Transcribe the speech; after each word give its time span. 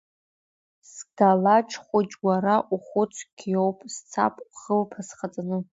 Сгалаџ 0.93 1.69
хәыҷ, 1.85 2.11
уара 2.25 2.55
ухәыҷ 2.73 3.15
қьиоуп, 3.37 3.77
сцап 3.95 4.35
ухылԥа 4.47 5.01
схаҵаны. 5.07 5.57